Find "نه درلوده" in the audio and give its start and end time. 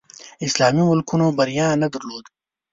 1.81-2.29